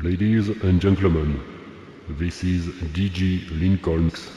Ladies 0.00 0.48
and 0.62 0.80
gentlemen, 0.80 1.42
this 2.08 2.44
is 2.44 2.68
DJ 2.94 3.50
Lincoln's 3.58 4.30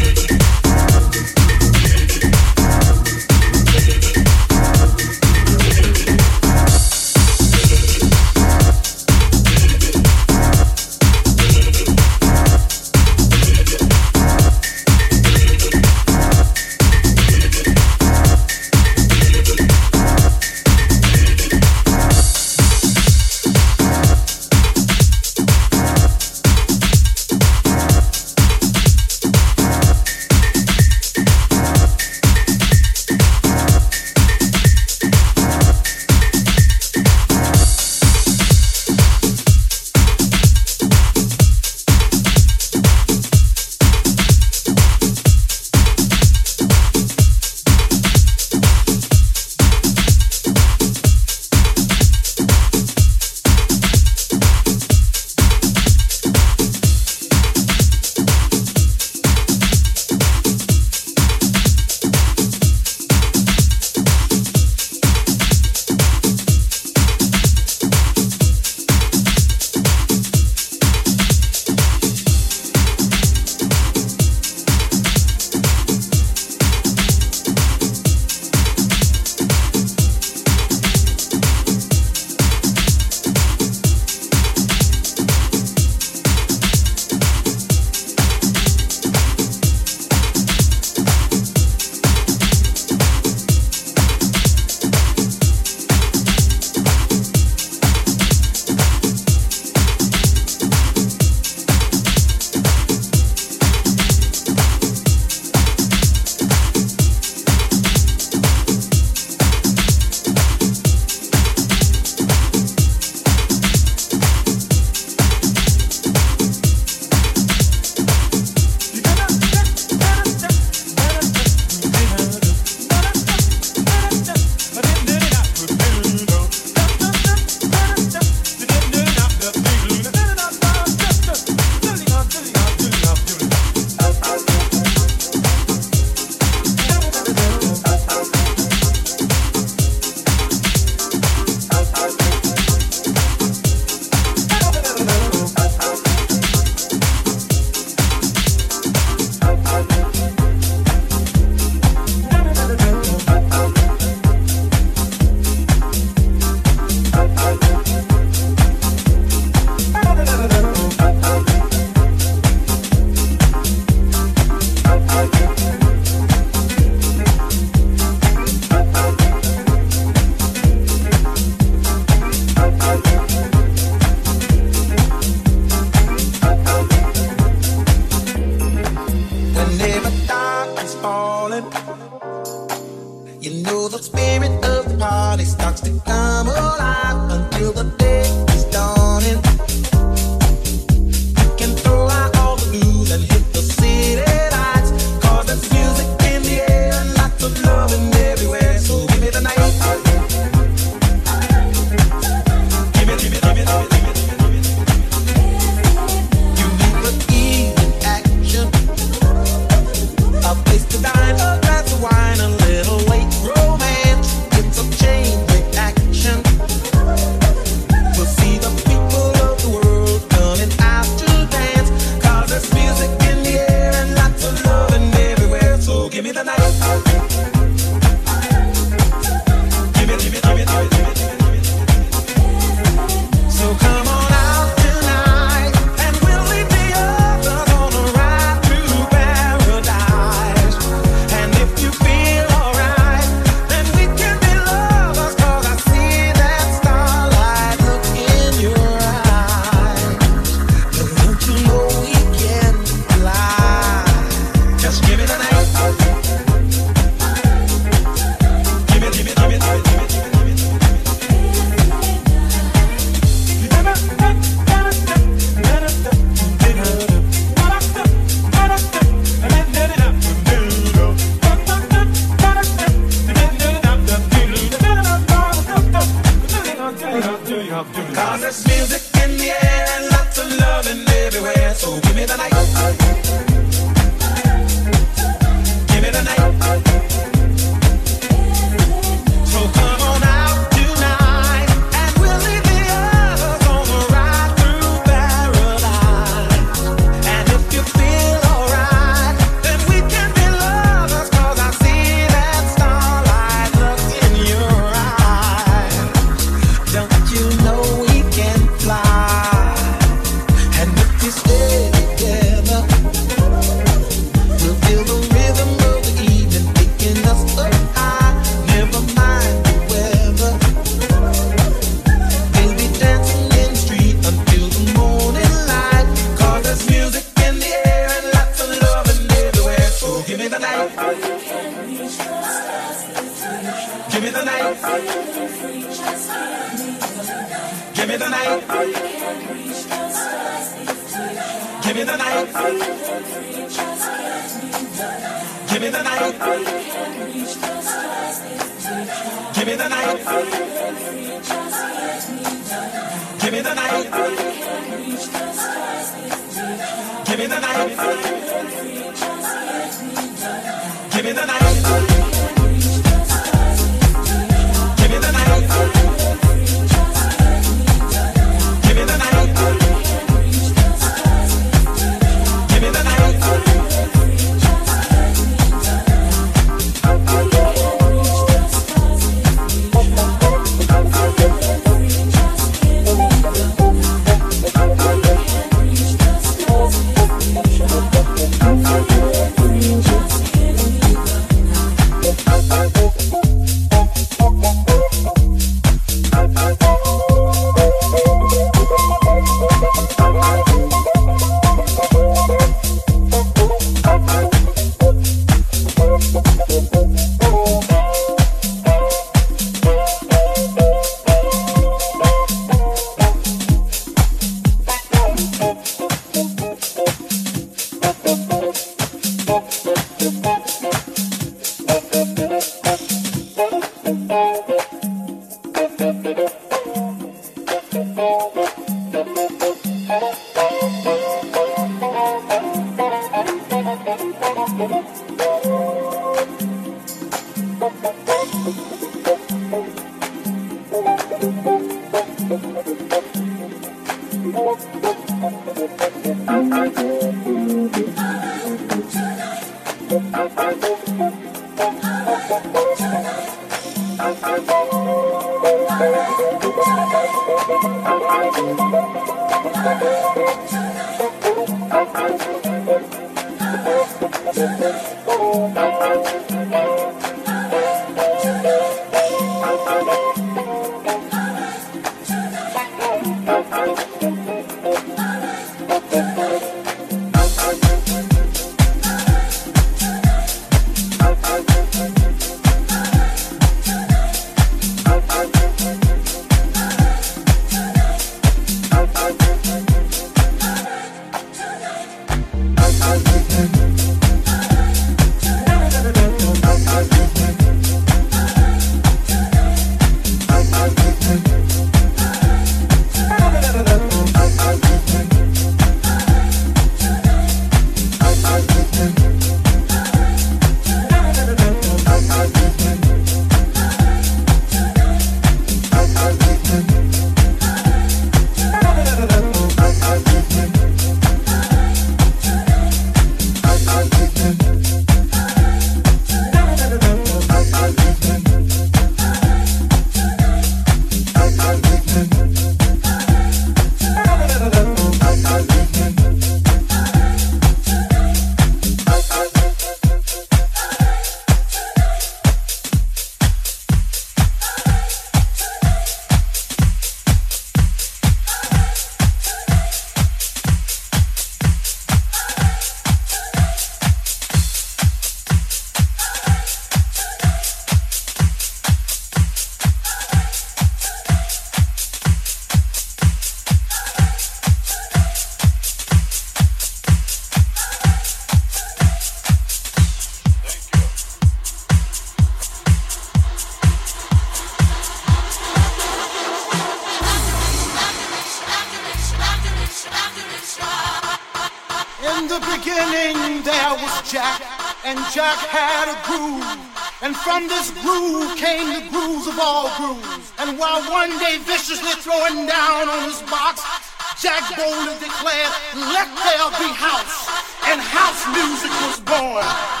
Jack 594.41 594.75
boldly 594.75 595.13
declared, 595.19 595.69
let 595.93 596.25
there 596.25 596.69
be 596.79 596.91
house, 596.97 597.45
and 597.85 598.01
house 598.01 598.43
music 598.47 598.89
was 599.05 599.19
born. 599.19 600.00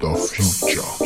The 0.00 0.14
future. 0.32 1.01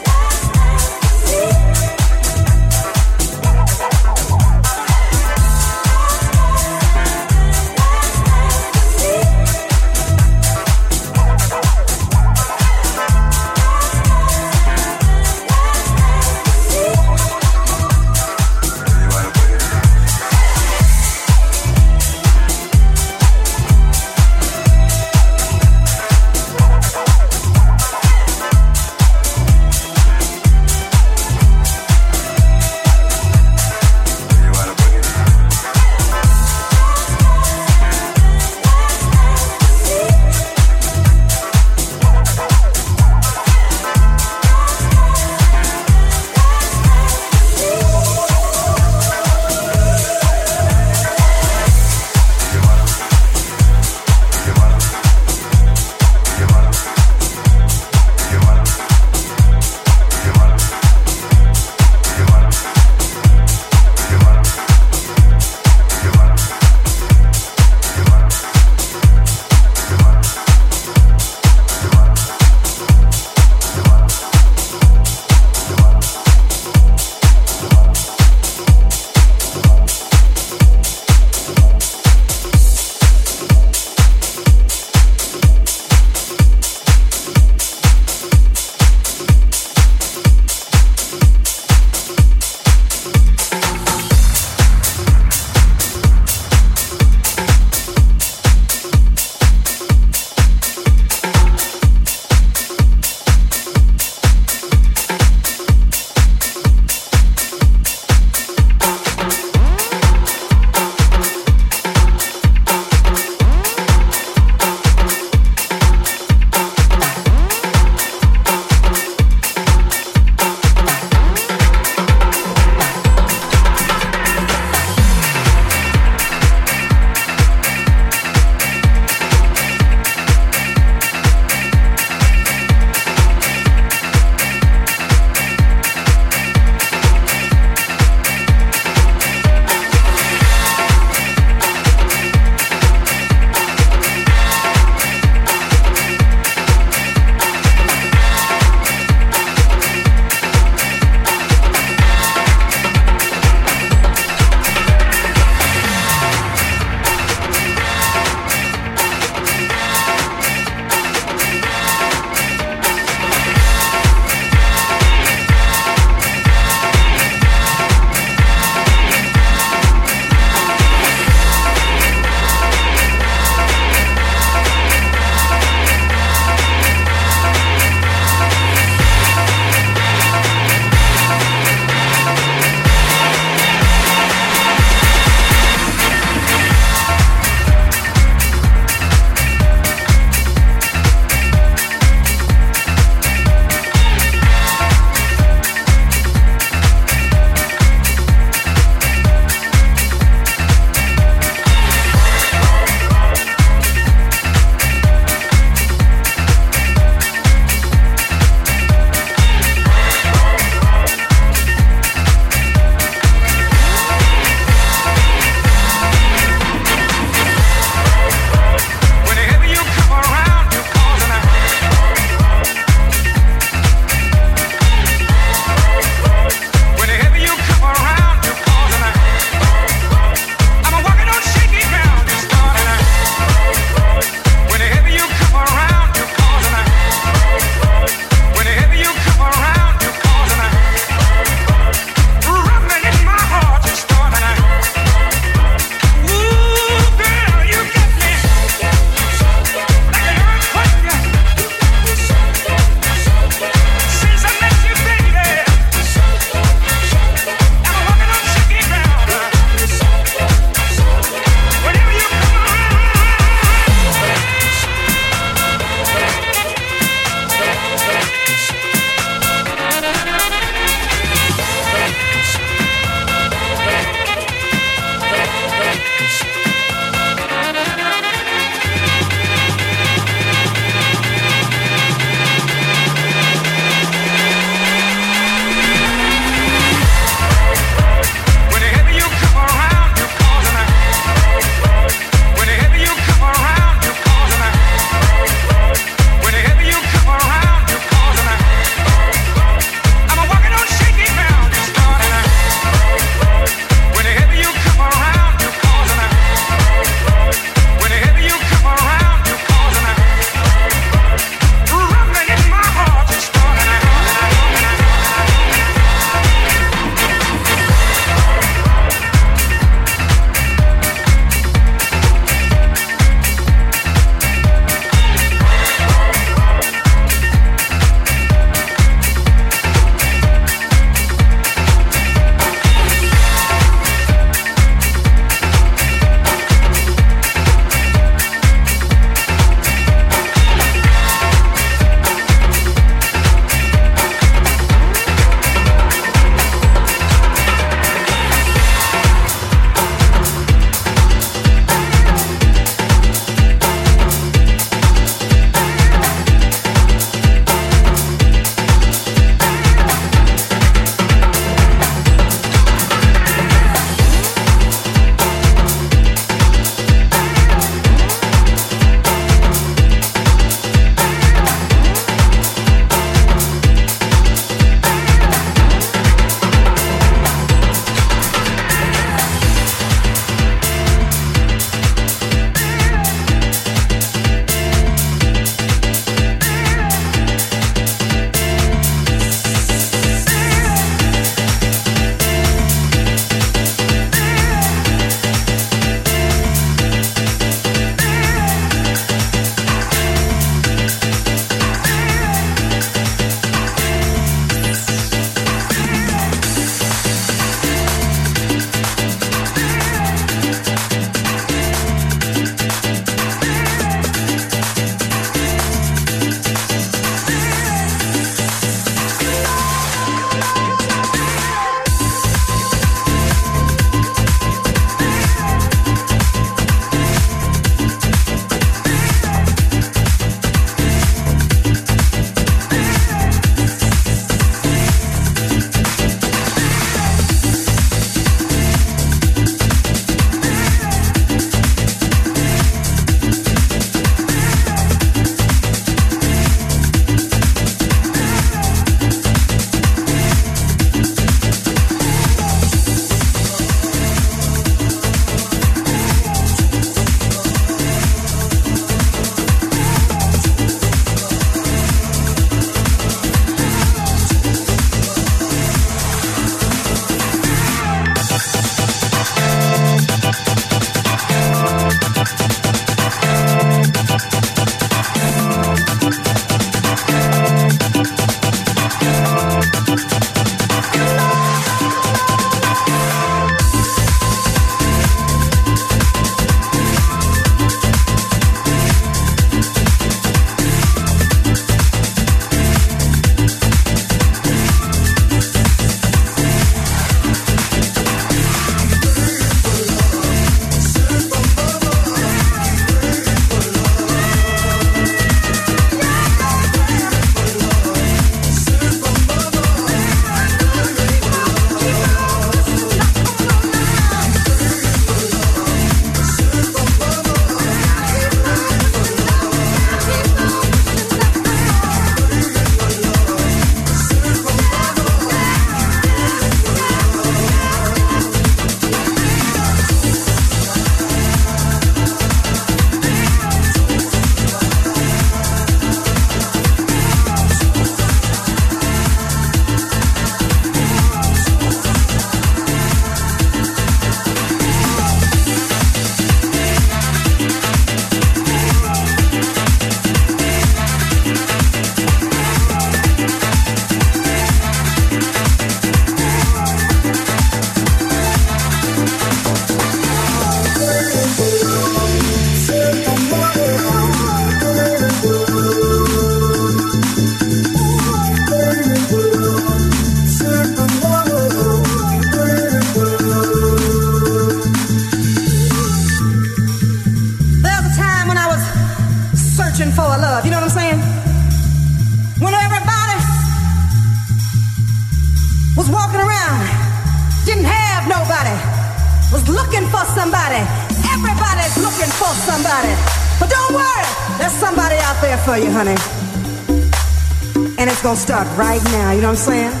right 598.77 599.03
now. 599.05 599.31
You 599.31 599.41
know 599.41 599.49
what 599.49 599.59
I'm 599.59 599.91
saying? 599.91 600.00